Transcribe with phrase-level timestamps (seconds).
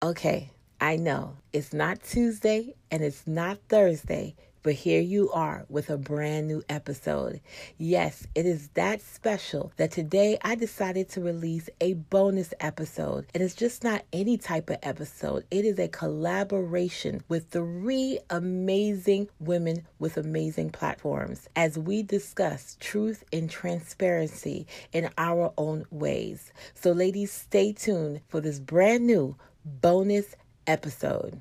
[0.00, 5.90] Okay, I know it's not Tuesday and it's not Thursday, but here you are with
[5.90, 7.40] a brand new episode.
[7.78, 13.26] Yes, it is that special that today I decided to release a bonus episode.
[13.34, 19.28] And it's just not any type of episode, it is a collaboration with three amazing
[19.40, 26.52] women with amazing platforms as we discuss truth and transparency in our own ways.
[26.74, 29.36] So, ladies, stay tuned for this brand new
[29.68, 30.34] bonus
[30.66, 31.40] episode.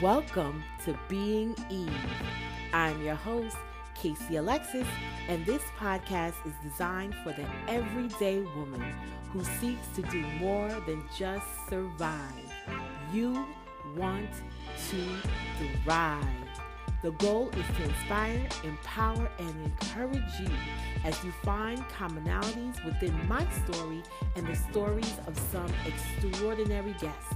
[0.00, 1.92] Welcome to Being Eve.
[2.72, 3.56] I'm your host,
[3.94, 4.86] Casey Alexis,
[5.28, 8.82] and this podcast is designed for the everyday woman
[9.30, 12.50] who seeks to do more than just survive.
[13.12, 13.46] You
[13.96, 14.30] want
[14.90, 15.04] to
[15.84, 16.61] thrive.
[17.02, 20.48] The goal is to inspire, empower, and encourage you
[21.04, 24.04] as you find commonalities within my story
[24.36, 27.34] and the stories of some extraordinary guests.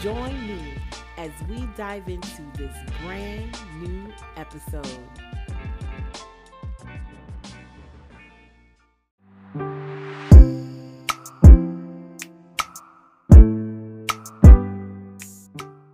[0.00, 0.74] Join me
[1.16, 5.08] as we dive into this brand new episode.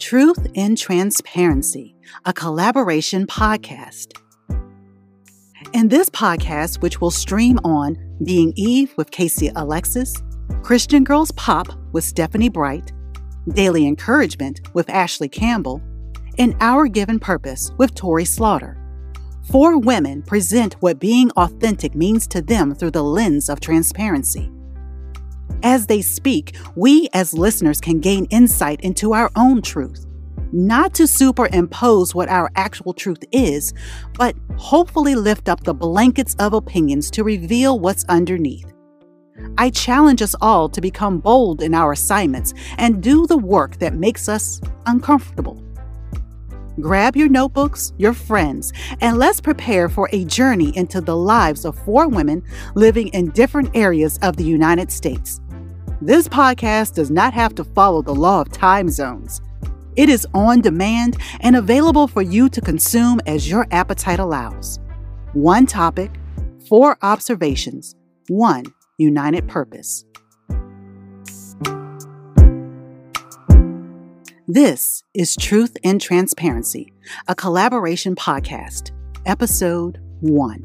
[0.08, 4.12] Truth and Transparency, a collaboration podcast.
[5.72, 10.14] In this podcast, which will stream on Being Eve with Casey Alexis,
[10.62, 12.92] Christian Girls Pop with Stephanie Bright,
[13.48, 15.82] Daily Encouragement with Ashley Campbell,
[16.38, 18.78] and Our Given Purpose with Tori Slaughter.
[19.50, 24.52] Four women present what being authentic means to them through the lens of transparency.
[25.62, 30.06] As they speak, we as listeners can gain insight into our own truth,
[30.52, 33.72] not to superimpose what our actual truth is,
[34.14, 38.72] but hopefully lift up the blankets of opinions to reveal what's underneath.
[39.58, 43.94] I challenge us all to become bold in our assignments and do the work that
[43.94, 45.62] makes us uncomfortable.
[46.78, 51.78] Grab your notebooks, your friends, and let's prepare for a journey into the lives of
[51.84, 52.42] four women
[52.74, 55.40] living in different areas of the United States.
[56.02, 59.40] This podcast does not have to follow the law of time zones.
[59.96, 64.78] It is on demand and available for you to consume as your appetite allows.
[65.32, 66.10] One topic,
[66.68, 67.96] four observations,
[68.28, 68.64] one
[68.98, 70.04] united purpose.
[74.46, 76.92] This is Truth and Transparency,
[77.26, 78.90] a collaboration podcast,
[79.24, 80.62] episode one.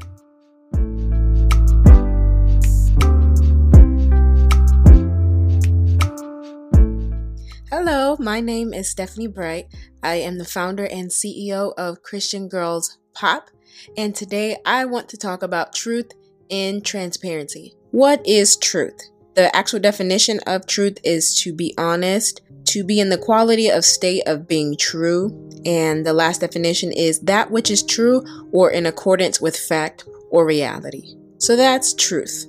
[7.84, 9.66] Hello, my name is Stephanie Bright.
[10.04, 13.50] I am the founder and CEO of Christian Girls Pop,
[13.96, 16.12] and today I want to talk about truth
[16.48, 17.74] and transparency.
[17.90, 19.10] What is truth?
[19.34, 23.84] The actual definition of truth is to be honest, to be in the quality of
[23.84, 25.50] state of being true.
[25.66, 30.46] And the last definition is that which is true or in accordance with fact or
[30.46, 31.16] reality.
[31.38, 32.46] So that's truth.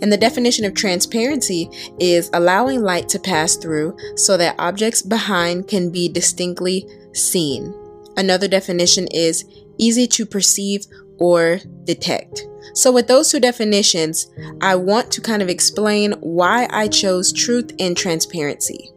[0.00, 1.68] And the definition of transparency
[1.98, 7.74] is allowing light to pass through so that objects behind can be distinctly seen.
[8.16, 9.44] Another definition is
[9.78, 10.86] easy to perceive
[11.18, 12.46] or detect.
[12.74, 14.30] So, with those two definitions,
[14.60, 18.93] I want to kind of explain why I chose truth and transparency.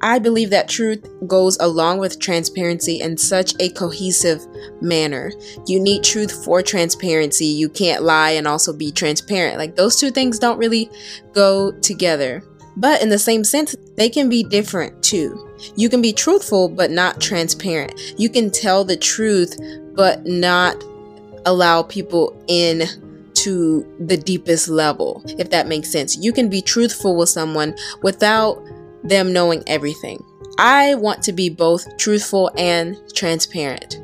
[0.00, 4.46] I believe that truth goes along with transparency in such a cohesive
[4.80, 5.32] manner.
[5.66, 7.46] You need truth for transparency.
[7.46, 9.58] You can't lie and also be transparent.
[9.58, 10.90] Like those two things don't really
[11.32, 12.42] go together.
[12.76, 15.50] But in the same sense, they can be different too.
[15.74, 18.00] You can be truthful but not transparent.
[18.16, 19.58] You can tell the truth
[19.94, 20.84] but not
[21.44, 22.84] allow people in
[23.34, 26.16] to the deepest level, if that makes sense.
[26.16, 28.62] You can be truthful with someone without
[29.02, 30.24] them knowing everything.
[30.58, 34.00] I want to be both truthful and transparent.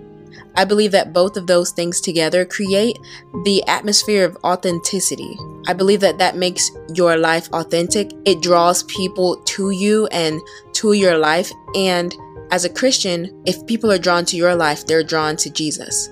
[0.56, 2.97] I believe that both of those things together create
[3.44, 5.37] the atmosphere of authenticity.
[5.66, 8.12] I believe that that makes your life authentic.
[8.25, 10.41] It draws people to you and
[10.75, 11.50] to your life.
[11.75, 12.14] And
[12.52, 16.08] as a Christian, if people are drawn to your life, they're drawn to Jesus.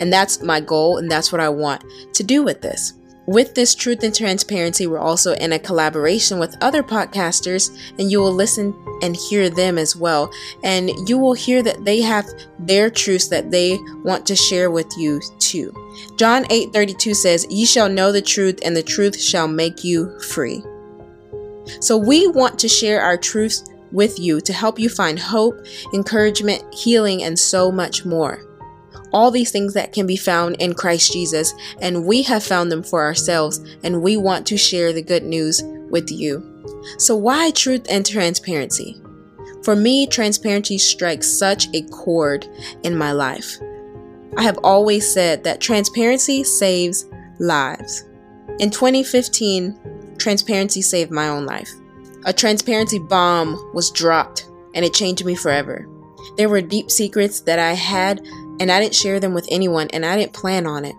[0.00, 1.84] And that's my goal, and that's what I want
[2.14, 2.94] to do with this.
[3.28, 8.20] With this truth and transparency, we're also in a collaboration with other podcasters, and you
[8.20, 10.32] will listen and hear them as well.
[10.64, 12.26] And you will hear that they have
[12.58, 15.74] their truths that they want to share with you too.
[16.16, 20.18] John 8 32 says, Ye shall know the truth, and the truth shall make you
[20.20, 20.64] free.
[21.80, 26.64] So we want to share our truths with you to help you find hope, encouragement,
[26.72, 28.47] healing, and so much more
[29.12, 32.82] all these things that can be found in Christ Jesus, and we have found them
[32.82, 36.44] for ourselves, and we want to share the good news with you.
[36.98, 39.00] So, why truth and transparency?
[39.62, 42.46] For me, transparency strikes such a chord
[42.82, 43.58] in my life.
[44.36, 47.06] I have always said that transparency saves
[47.38, 48.04] lives.
[48.60, 51.70] In 2015, transparency saved my own life.
[52.24, 55.88] A transparency bomb was dropped and it changed me forever.
[56.36, 58.20] There were deep secrets that I had
[58.60, 60.94] and I didn't share them with anyone and I didn't plan on it.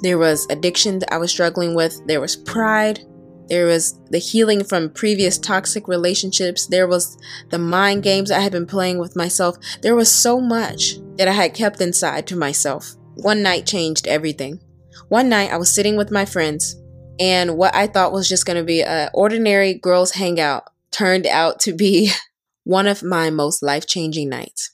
[0.00, 3.00] There was addiction that I was struggling with, there was pride,
[3.48, 6.66] there was the healing from previous toxic relationships.
[6.66, 7.18] There was
[7.50, 9.56] the mind games I had been playing with myself.
[9.82, 12.94] There was so much that I had kept inside to myself.
[13.16, 14.60] One night changed everything.
[15.08, 16.76] One night I was sitting with my friends,
[17.20, 21.60] and what I thought was just going to be an ordinary girls' hangout turned out
[21.60, 22.10] to be
[22.64, 24.73] one of my most life changing nights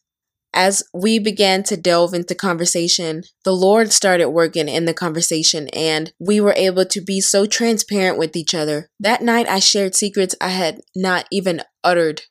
[0.52, 6.12] as we began to delve into conversation, the Lord started working in the conversation and
[6.18, 8.88] we were able to be so transparent with each other.
[8.98, 12.22] That night, I shared secrets I had not even uttered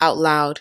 [0.00, 0.60] out loud.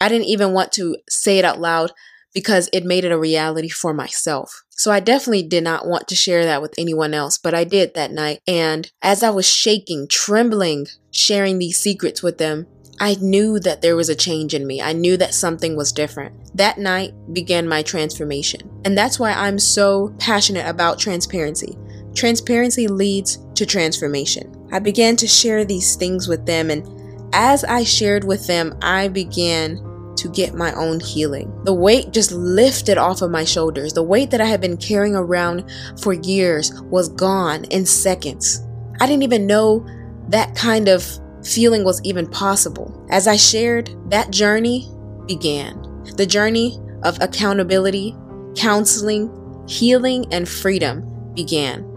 [0.00, 1.92] I didn't even want to say it out loud
[2.34, 4.62] because it made it a reality for myself.
[4.70, 7.94] So I definitely did not want to share that with anyone else, but I did
[7.94, 8.40] that night.
[8.48, 12.66] And as I was shaking, trembling, sharing these secrets with them,
[13.00, 14.80] I knew that there was a change in me.
[14.80, 16.56] I knew that something was different.
[16.56, 18.70] That night began my transformation.
[18.84, 21.76] And that's why I'm so passionate about transparency.
[22.14, 24.68] Transparency leads to transformation.
[24.72, 26.86] I began to share these things with them, and
[27.34, 29.80] as I shared with them, I began
[30.16, 31.52] to get my own healing.
[31.64, 33.94] The weight just lifted off of my shoulders.
[33.94, 35.64] The weight that I had been carrying around
[36.00, 38.60] for years was gone in seconds.
[39.00, 39.86] I didn't even know
[40.28, 43.06] that kind of feeling was even possible.
[43.10, 44.88] As I shared, that journey
[45.26, 45.80] began.
[46.16, 48.16] The journey of accountability,
[48.56, 49.30] counseling,
[49.68, 51.88] healing, and freedom began.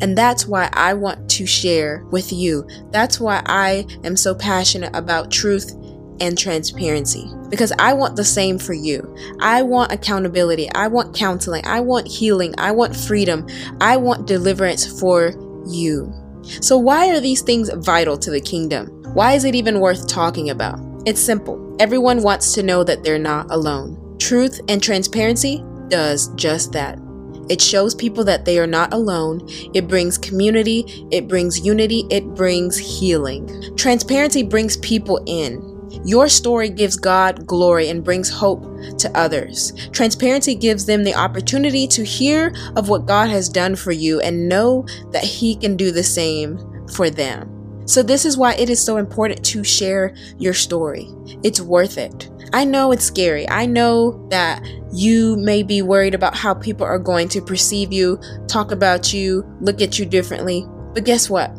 [0.00, 2.66] And that's why I want to share with you.
[2.90, 5.74] That's why I am so passionate about truth
[6.20, 9.16] and transparency because I want the same for you.
[9.40, 10.70] I want accountability.
[10.74, 11.66] I want counseling.
[11.66, 12.54] I want healing.
[12.58, 13.46] I want freedom.
[13.80, 15.32] I want deliverance for
[15.66, 16.12] you.
[16.42, 18.88] So, why are these things vital to the kingdom?
[19.14, 20.78] Why is it even worth talking about?
[21.06, 21.76] It's simple.
[21.80, 24.16] Everyone wants to know that they're not alone.
[24.18, 26.98] Truth and transparency does just that.
[27.48, 29.40] It shows people that they are not alone.
[29.74, 33.74] It brings community, it brings unity, it brings healing.
[33.76, 35.69] Transparency brings people in.
[36.04, 38.62] Your story gives God glory and brings hope
[38.98, 39.72] to others.
[39.90, 44.48] Transparency gives them the opportunity to hear of what God has done for you and
[44.48, 46.58] know that He can do the same
[46.94, 47.56] for them.
[47.86, 51.08] So, this is why it is so important to share your story.
[51.42, 52.30] It's worth it.
[52.52, 53.48] I know it's scary.
[53.48, 58.20] I know that you may be worried about how people are going to perceive you,
[58.48, 60.66] talk about you, look at you differently.
[60.94, 61.50] But guess what?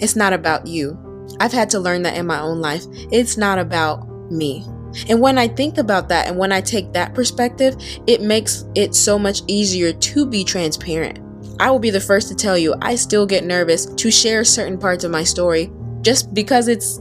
[0.00, 0.98] It's not about you.
[1.40, 2.84] I've had to learn that in my own life.
[3.10, 4.64] It's not about me.
[5.08, 7.76] And when I think about that and when I take that perspective,
[8.06, 11.18] it makes it so much easier to be transparent.
[11.60, 14.78] I will be the first to tell you, I still get nervous to share certain
[14.78, 15.70] parts of my story
[16.02, 17.00] just because it's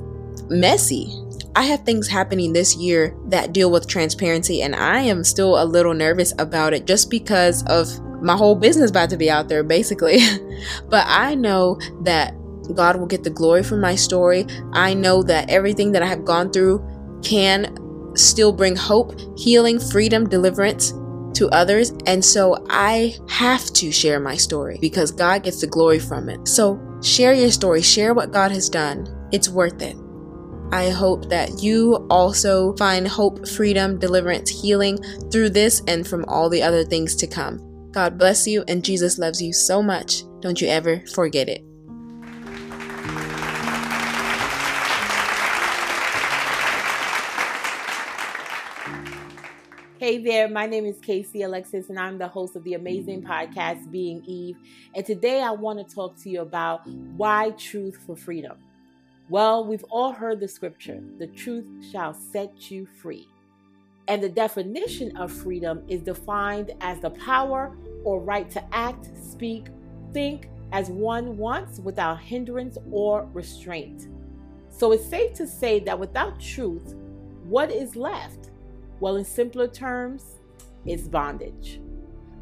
[0.49, 1.11] messy.
[1.55, 5.65] I have things happening this year that deal with transparency, and I am still a
[5.65, 7.87] little nervous about it just because of
[8.23, 10.19] my whole business about to be out there, basically.
[10.89, 12.33] but I know that
[12.73, 14.45] God will get the glory from my story.
[14.73, 16.85] I know that everything that I have gone through
[17.23, 17.77] can
[18.15, 20.93] still bring hope, healing, freedom, deliverance
[21.33, 21.91] to others.
[22.05, 26.47] And so I have to share my story because God gets the glory from it.
[26.47, 29.07] So share your story, share what God has done.
[29.31, 29.97] It's worth it.
[30.71, 34.97] I hope that you also find hope, freedom, deliverance, healing
[35.31, 37.59] through this and from all the other things to come.
[37.91, 40.23] God bless you, and Jesus loves you so much.
[40.41, 41.63] Don't you ever forget it.
[50.03, 53.89] Hey there, my name is Casey Alexis, and I'm the host of the amazing podcast
[53.89, 54.57] Being Eve.
[54.93, 58.57] And today I want to talk to you about why truth for freedom.
[59.29, 63.29] Well, we've all heard the scripture the truth shall set you free.
[64.09, 69.67] And the definition of freedom is defined as the power or right to act, speak,
[70.11, 74.09] think as one wants without hindrance or restraint.
[74.67, 76.93] So it's safe to say that without truth,
[77.45, 78.49] what is left?
[79.03, 80.39] Well, in simpler terms,
[80.85, 81.81] it's bondage.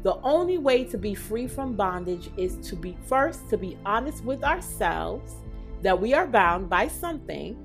[0.04, 4.22] The only way to be free from bondage is to be first to be honest
[4.22, 5.34] with ourselves
[5.82, 7.56] that we are bound by something,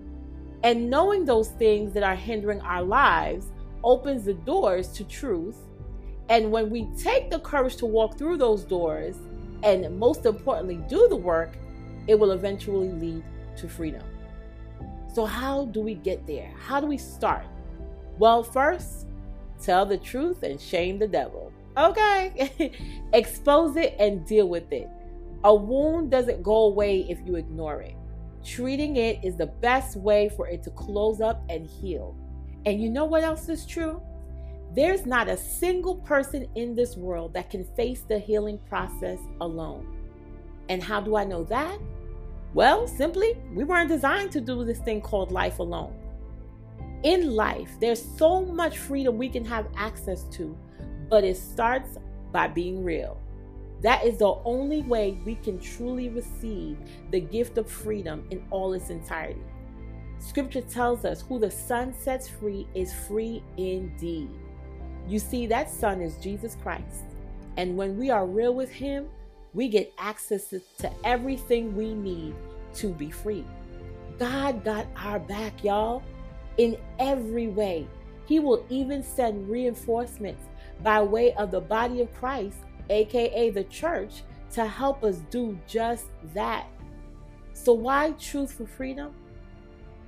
[0.64, 3.52] and knowing those things that are hindering our lives
[3.84, 5.58] opens the doors to truth.
[6.30, 9.16] And when we take the courage to walk through those doors,
[9.62, 11.56] and most importantly, do the work,
[12.08, 13.24] it will eventually lead
[13.58, 14.02] to freedom.
[15.14, 16.52] So, how do we get there?
[16.58, 17.46] How do we start?
[18.20, 19.08] Well, first,
[19.62, 21.52] tell the truth and shame the devil.
[21.78, 22.72] Okay?
[23.14, 24.90] Expose it and deal with it.
[25.44, 27.96] A wound doesn't go away if you ignore it.
[28.44, 32.16] Treating it is the best way for it to close up and heal.
[32.66, 34.02] And you know what else is true?
[34.74, 39.86] There's not a single person in this world that can face the healing process alone.
[40.70, 41.80] And how do I know that?
[42.54, 45.94] Well, simply, we weren't designed to do this thing called life alone.
[47.04, 50.58] In life, there's so much freedom we can have access to,
[51.10, 51.98] but it starts
[52.32, 53.20] by being real.
[53.82, 56.78] That is the only way we can truly receive
[57.12, 59.42] the gift of freedom in all its entirety.
[60.20, 64.30] Scripture tells us who the Son sets free is free indeed.
[65.08, 67.04] You see, that Son is Jesus Christ.
[67.56, 69.08] And when we are real with Him,
[69.54, 72.36] we get access to everything we need
[72.76, 73.46] to be free.
[74.18, 76.04] God got our back, y'all,
[76.58, 77.88] in every way.
[78.26, 80.44] He will even send reinforcements
[80.84, 82.58] by way of the body of Christ,
[82.90, 86.68] aka the church, to help us do just that.
[87.54, 89.14] So, why truth for freedom?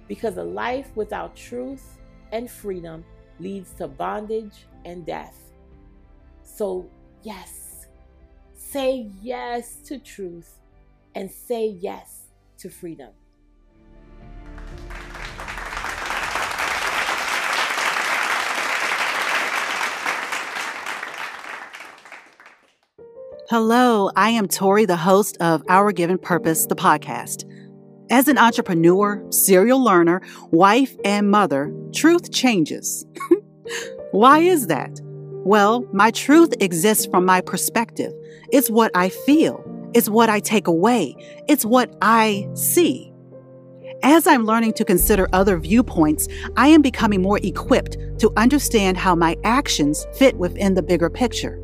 [0.08, 1.98] Because a life without truth
[2.32, 3.03] and freedom
[3.39, 5.36] leads to bondage and death.
[6.44, 6.89] So,
[7.24, 7.88] yes,
[8.53, 10.60] say yes to truth
[11.15, 12.27] and say yes
[12.58, 13.10] to freedom.
[23.50, 27.50] Hello, I am Tori, the host of Our Given Purpose, the podcast.
[28.12, 33.08] As an entrepreneur, serial learner, wife, and mother, truth changes.
[34.12, 35.01] Why is that?
[35.03, 38.13] Well, my truth exists from my perspective.
[38.51, 39.63] It's what I feel.
[39.96, 41.15] It's what I take away.
[41.48, 43.12] It's what I see.
[44.03, 49.15] As I'm learning to consider other viewpoints, I am becoming more equipped to understand how
[49.15, 51.60] my actions fit within the bigger picture.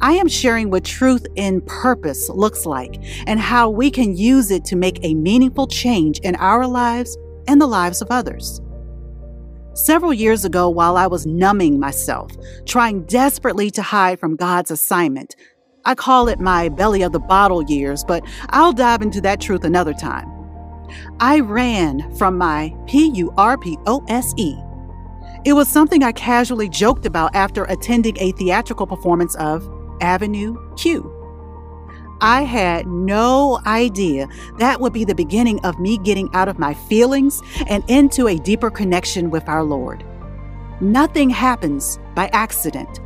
[0.00, 4.64] I am sharing what truth in purpose looks like and how we can use it
[4.66, 7.16] to make a meaningful change in our lives
[7.48, 8.60] and the lives of others.
[9.74, 12.30] Several years ago, while I was numbing myself,
[12.66, 15.34] trying desperately to hide from God's assignment,
[15.84, 19.64] I call it my belly of the bottle years, but I'll dive into that truth
[19.64, 20.28] another time.
[21.20, 24.54] I ran from my P U R P O S E
[25.44, 29.68] it was something I casually joked about after attending a theatrical performance of
[30.00, 31.18] Avenue Q.
[32.20, 36.72] I had no idea that would be the beginning of me getting out of my
[36.72, 40.04] feelings and into a deeper connection with our Lord.
[40.80, 43.00] Nothing happens by accident.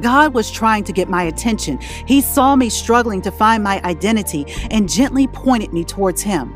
[0.00, 1.78] God was trying to get my attention.
[2.06, 6.54] He saw me struggling to find my identity and gently pointed me towards Him.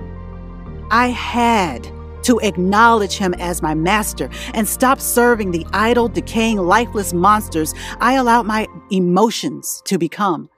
[0.90, 1.86] I had
[2.30, 8.14] to acknowledge him as my master and stop serving the idle, decaying, lifeless monsters I
[8.14, 10.48] allowed my emotions to become.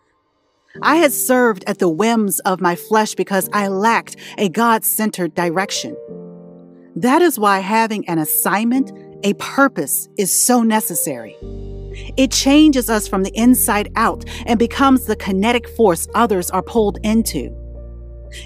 [0.82, 5.34] I had served at the whims of my flesh because I lacked a God centered
[5.34, 5.96] direction.
[6.94, 8.92] That is why having an assignment,
[9.24, 11.34] a purpose, is so necessary.
[12.18, 16.98] It changes us from the inside out and becomes the kinetic force others are pulled
[17.02, 17.61] into.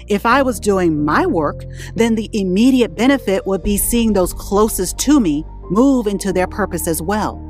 [0.07, 1.63] If I was doing my work,
[1.95, 6.87] then the immediate benefit would be seeing those closest to me move into their purpose
[6.87, 7.43] as well.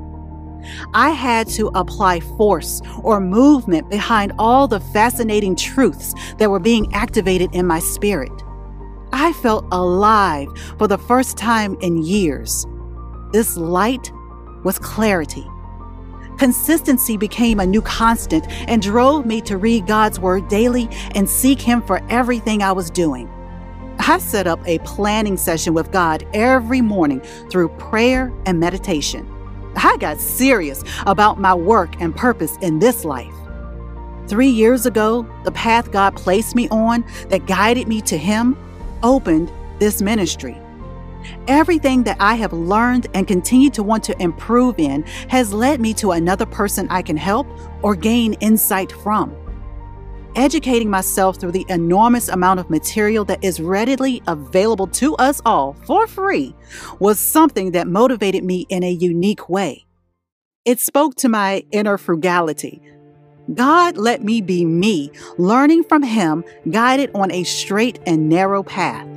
[0.94, 6.94] I had to apply force or movement behind all the fascinating truths that were being
[6.94, 8.32] activated in my spirit.
[9.14, 12.66] I felt alive for the first time in years.
[13.32, 14.12] This light
[14.64, 15.46] was clarity.
[16.38, 21.60] Consistency became a new constant and drove me to read God's Word daily and seek
[21.60, 23.30] Him for everything I was doing.
[24.00, 29.28] I set up a planning session with God every morning through prayer and meditation.
[29.76, 33.34] I got serious about my work and purpose in this life.
[34.28, 38.58] Three years ago, the path God placed me on that guided me to Him
[39.02, 40.58] opened this ministry.
[41.48, 45.94] Everything that I have learned and continue to want to improve in has led me
[45.96, 47.48] to another person I can help
[47.82, 49.36] or gain insight from.
[50.36, 55.74] Educating myself through the enormous amount of material that is readily available to us all
[55.86, 56.54] for free
[57.00, 59.86] was something that motivated me in a unique way.
[60.64, 62.82] It spoke to my inner frugality.
[63.54, 69.08] God let me be me, learning from Him, guided on a straight and narrow path.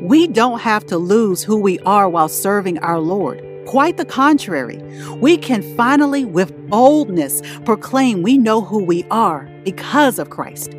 [0.00, 3.42] We don't have to lose who we are while serving our Lord.
[3.66, 4.80] Quite the contrary,
[5.16, 10.74] we can finally, with boldness, proclaim we know who we are because of Christ.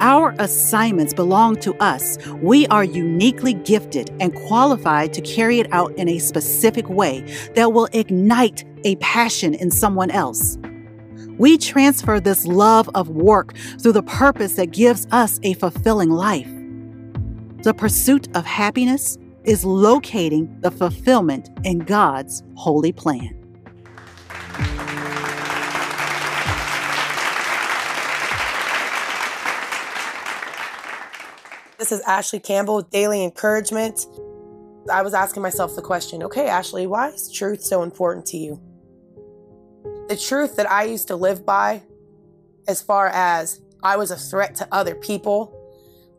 [0.00, 2.18] Our assignments belong to us.
[2.42, 7.20] We are uniquely gifted and qualified to carry it out in a specific way
[7.54, 10.58] that will ignite a passion in someone else.
[11.38, 16.50] We transfer this love of work through the purpose that gives us a fulfilling life.
[17.64, 23.40] The pursuit of happiness is locating the fulfillment in God's holy plan.
[31.78, 34.08] This is Ashley Campbell Daily Encouragement.
[34.92, 38.60] I was asking myself the question okay, Ashley, why is truth so important to you?
[40.10, 41.82] The truth that I used to live by,
[42.68, 45.53] as far as I was a threat to other people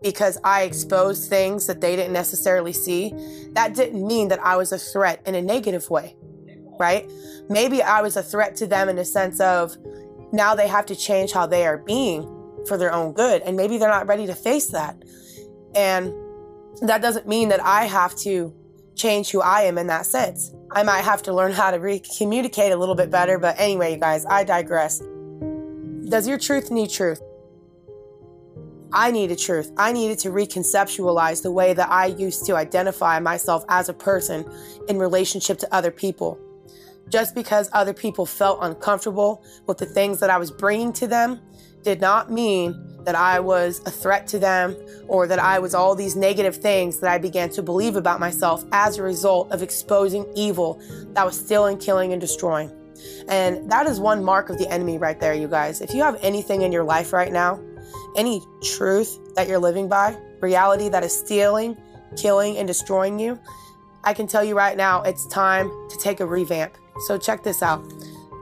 [0.05, 3.11] because I exposed things that they didn't necessarily see,
[3.53, 6.15] that didn't mean that I was a threat in a negative way,
[6.79, 7.09] right?
[7.49, 9.75] Maybe I was a threat to them in the sense of
[10.31, 12.21] now they have to change how they are being
[12.67, 14.95] for their own good, and maybe they're not ready to face that.
[15.73, 16.13] And
[16.83, 18.53] that doesn't mean that I have to
[18.95, 20.53] change who I am in that sense.
[20.69, 23.93] I might have to learn how to re- communicate a little bit better, but anyway,
[23.93, 25.01] you guys, I digress.
[26.09, 27.23] Does your truth need truth?
[28.91, 29.71] I needed truth.
[29.77, 34.45] I needed to reconceptualize the way that I used to identify myself as a person
[34.87, 36.39] in relationship to other people.
[37.09, 41.39] Just because other people felt uncomfortable with the things that I was bringing to them
[41.83, 44.75] did not mean that I was a threat to them
[45.07, 48.65] or that I was all these negative things that I began to believe about myself
[48.71, 50.81] as a result of exposing evil
[51.13, 52.71] that was stealing, killing, and destroying.
[53.27, 55.81] And that is one mark of the enemy right there, you guys.
[55.81, 57.59] If you have anything in your life right now,
[58.15, 61.77] any truth that you're living by, reality that is stealing,
[62.17, 63.39] killing, and destroying you,
[64.03, 66.77] I can tell you right now, it's time to take a revamp.
[67.07, 67.83] So check this out.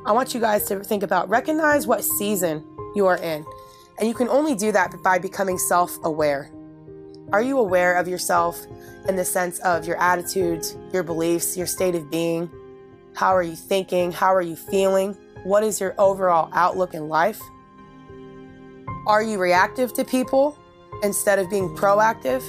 [0.05, 2.65] I want you guys to think about recognize what season
[2.95, 3.45] you are in.
[3.97, 6.51] And you can only do that by becoming self aware.
[7.31, 8.65] Are you aware of yourself
[9.07, 12.51] in the sense of your attitudes, your beliefs, your state of being?
[13.15, 14.11] How are you thinking?
[14.11, 15.13] How are you feeling?
[15.43, 17.41] What is your overall outlook in life?
[19.05, 20.57] Are you reactive to people
[21.01, 22.41] instead of being proactive?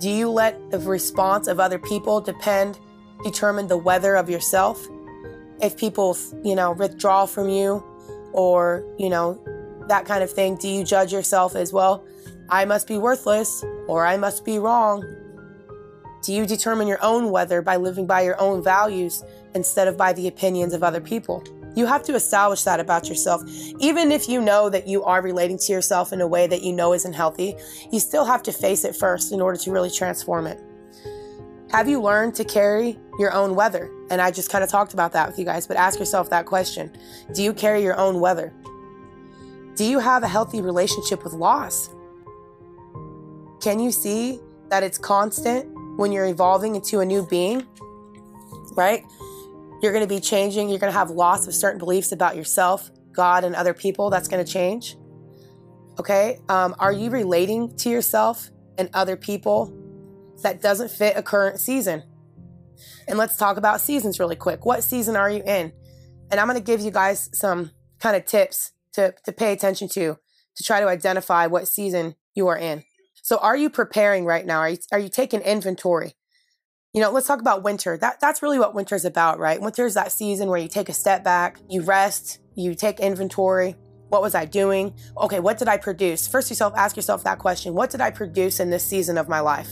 [0.00, 2.80] Do you let the response of other people depend,
[3.22, 4.84] determine the weather of yourself?
[5.60, 7.84] If people, you know, withdraw from you
[8.32, 9.40] or, you know,
[9.86, 12.04] that kind of thing, do you judge yourself as well?
[12.48, 15.04] I must be worthless or I must be wrong.
[16.22, 19.22] Do you determine your own weather by living by your own values
[19.54, 21.44] instead of by the opinions of other people?
[21.78, 23.40] You have to establish that about yourself.
[23.78, 26.72] Even if you know that you are relating to yourself in a way that you
[26.72, 27.54] know isn't healthy,
[27.92, 30.60] you still have to face it first in order to really transform it.
[31.70, 33.92] Have you learned to carry your own weather?
[34.10, 36.46] And I just kind of talked about that with you guys, but ask yourself that
[36.46, 36.90] question
[37.32, 38.52] Do you carry your own weather?
[39.76, 41.90] Do you have a healthy relationship with loss?
[43.60, 47.64] Can you see that it's constant when you're evolving into a new being?
[48.74, 49.04] Right?
[49.82, 50.68] You're going to be changing.
[50.68, 54.10] You're going to have loss of certain beliefs about yourself, God, and other people.
[54.10, 54.96] That's going to change.
[55.98, 56.38] Okay?
[56.48, 59.72] Um, are you relating to yourself and other people
[60.42, 62.02] that doesn't fit a current season?
[63.06, 64.66] And let's talk about seasons really quick.
[64.66, 65.72] What season are you in?
[66.30, 69.88] And I'm going to give you guys some kind of tips to, to pay attention
[69.90, 70.18] to
[70.56, 72.82] to try to identify what season you are in.
[73.22, 74.58] So are you preparing right now?
[74.58, 76.14] Are you, are you taking inventory?
[76.94, 77.98] You know, let's talk about winter.
[77.98, 79.60] That that's really what winter is about, right?
[79.60, 83.76] Winter is that season where you take a step back, you rest, you take inventory.
[84.08, 84.94] What was I doing?
[85.18, 86.26] Okay, what did I produce?
[86.26, 87.74] First yourself ask yourself that question.
[87.74, 89.68] What did I produce in this season of my life?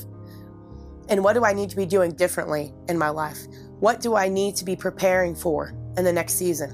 [1.08, 3.38] And what do I need to be doing differently in my life?
[3.80, 6.72] What do I need to be preparing for in the next season?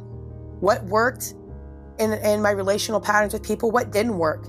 [0.58, 1.34] What worked
[2.00, 3.70] in, in my relational patterns with people?
[3.70, 4.48] What didn't work?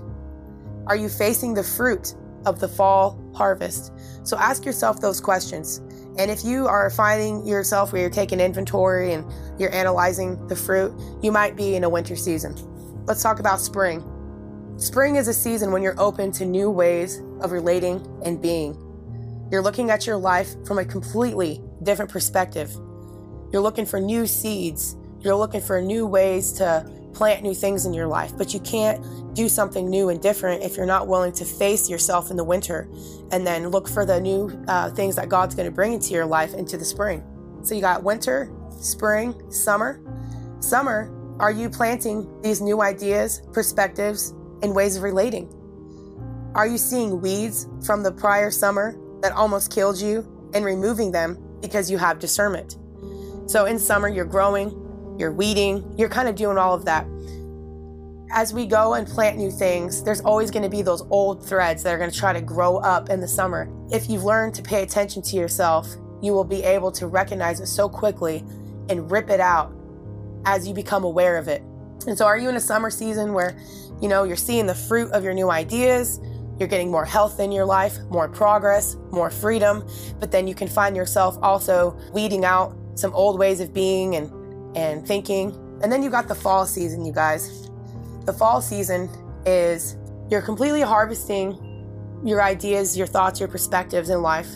[0.88, 3.92] Are you facing the fruit of the fall harvest?
[4.24, 5.80] So ask yourself those questions.
[6.16, 9.24] And if you are finding yourself where you're taking inventory and
[9.58, 12.54] you're analyzing the fruit, you might be in a winter season.
[13.06, 14.02] Let's talk about spring.
[14.76, 18.80] Spring is a season when you're open to new ways of relating and being.
[19.50, 22.72] You're looking at your life from a completely different perspective.
[23.52, 24.96] You're looking for new seeds.
[25.20, 29.02] You're looking for new ways to plant new things in your life, but you can't
[29.34, 32.88] do something new and different if you're not willing to face yourself in the winter
[33.30, 36.26] and then look for the new uh, things that God's going to bring into your
[36.26, 37.22] life into the spring.
[37.62, 40.00] So you got winter, spring, summer.
[40.60, 44.30] Summer, are you planting these new ideas, perspectives,
[44.62, 45.48] and ways of relating?
[46.54, 51.38] Are you seeing weeds from the prior summer that almost killed you and removing them
[51.60, 52.76] because you have discernment?
[53.46, 54.70] So in summer, you're growing,
[55.18, 57.06] you're weeding, you're kind of doing all of that.
[58.30, 61.84] as we go and plant new things, there's always going to be those old threads
[61.84, 63.70] that are going to try to grow up in the summer.
[63.92, 65.86] If you've learned to pay attention to yourself,
[66.20, 68.42] you will be able to recognize it so quickly
[68.88, 69.72] and rip it out
[70.46, 71.62] as you become aware of it.
[72.06, 73.56] And so, are you in a summer season where,
[74.00, 76.20] you know, you're seeing the fruit of your new ideas?
[76.58, 79.86] You're getting more health in your life, more progress, more freedom,
[80.18, 84.30] but then you can find yourself also weeding out some old ways of being and,
[84.74, 85.50] and thinking.
[85.82, 87.70] And then you got the fall season, you guys.
[88.24, 89.08] The fall season
[89.44, 89.96] is
[90.30, 91.58] you're completely harvesting
[92.24, 94.48] your ideas, your thoughts, your perspectives in life,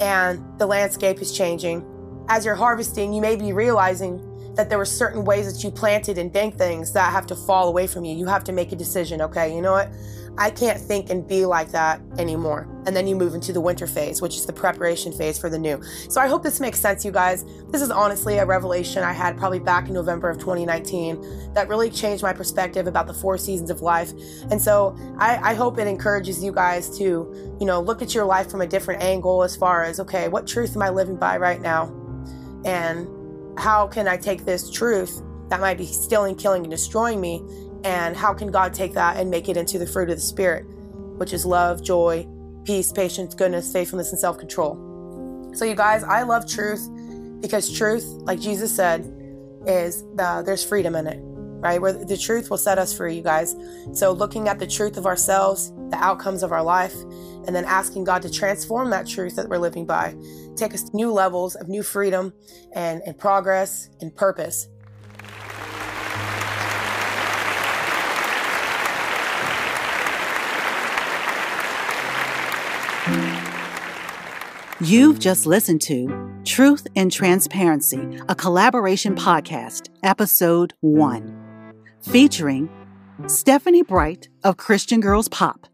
[0.00, 1.84] and the landscape is changing.
[2.28, 4.18] As you're harvesting, you may be realizing
[4.60, 7.66] that there were certain ways that you planted and did things that have to fall
[7.66, 8.14] away from you.
[8.14, 9.54] You have to make a decision, okay?
[9.54, 9.90] You know what?
[10.36, 12.68] I can't think and be like that anymore.
[12.86, 15.58] And then you move into the winter phase, which is the preparation phase for the
[15.58, 15.82] new.
[16.10, 17.46] So I hope this makes sense, you guys.
[17.70, 21.88] This is honestly a revelation I had probably back in November of 2019 that really
[21.88, 24.12] changed my perspective about the four seasons of life.
[24.50, 28.26] And so I, I hope it encourages you guys to, you know, look at your
[28.26, 31.38] life from a different angle as far as, okay, what truth am I living by
[31.38, 31.94] right now?
[32.66, 33.08] And
[33.58, 37.42] how can I take this truth that might be stealing, killing, and destroying me
[37.84, 40.64] and how can God take that and make it into the fruit of the Spirit,
[41.18, 42.26] which is love, joy,
[42.64, 45.50] peace, patience, goodness, faithfulness, and self control?
[45.54, 46.88] So, you guys, I love truth
[47.40, 49.00] because truth, like Jesus said,
[49.66, 51.18] is the, there's freedom in it,
[51.60, 51.80] right?
[51.80, 53.54] Where the truth will set us free, you guys.
[53.92, 56.94] So, looking at the truth of ourselves, the outcomes of our life,
[57.46, 60.14] and then asking God to transform that truth that we're living by,
[60.56, 62.32] take us to new levels of new freedom
[62.74, 64.68] and, and progress and purpose.
[74.82, 81.39] You've just listened to Truth and Transparency, a collaboration podcast, episode one,
[82.02, 82.68] featuring
[83.26, 85.66] Stephanie Bright of Christian Girls Pop,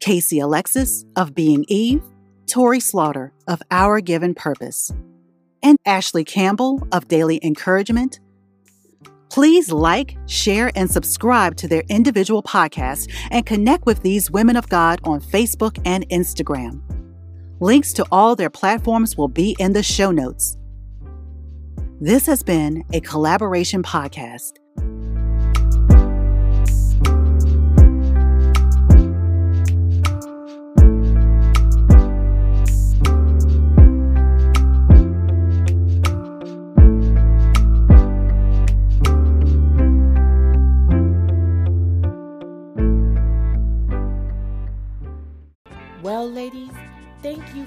[0.00, 2.02] Casey Alexis of Being Eve,
[2.46, 4.92] Tori Slaughter of Our Given Purpose,
[5.62, 8.20] and Ashley Campbell of Daily Encouragement.
[9.30, 14.68] Please like, share, and subscribe to their individual podcasts and connect with these women of
[14.68, 16.82] God on Facebook and Instagram.
[17.60, 20.58] Links to all their platforms will be in the show notes.
[22.00, 24.58] This has been a collaboration podcast.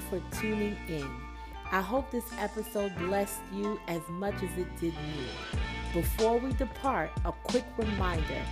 [0.08, 1.08] For tuning in.
[1.72, 5.26] I hope this episode blessed you as much as it did me.
[5.92, 8.42] Before we depart, a quick reminder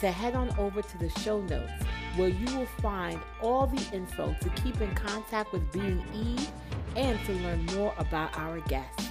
[0.00, 1.82] to head on over to the show notes
[2.16, 6.50] where you will find all the info to keep in contact with Being Eve
[6.96, 9.10] and to learn more about our guests.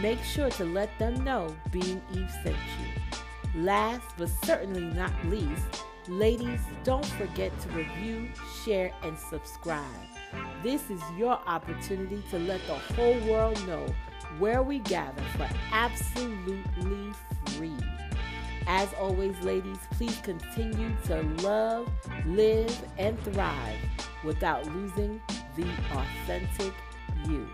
[0.00, 3.62] Make sure to let them know Being Eve sent you.
[3.62, 8.28] Last but certainly not least, ladies, don't forget to review,
[8.64, 10.13] share, and subscribe.
[10.62, 13.86] This is your opportunity to let the whole world know
[14.38, 17.12] where we gather for absolutely
[17.46, 17.76] free.
[18.66, 21.88] As always, ladies, please continue to love,
[22.26, 23.78] live, and thrive
[24.24, 25.20] without losing
[25.56, 26.72] the authentic
[27.28, 27.46] you.